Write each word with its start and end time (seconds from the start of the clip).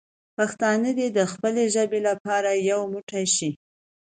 پښتانه 0.37 0.89
دې 0.97 1.07
د 1.17 1.19
خپلې 1.31 1.63
ژبې 1.75 1.99
لپاره 2.09 2.49
یو 2.69 2.79
موټی 2.93 3.25
شي. 3.35 3.49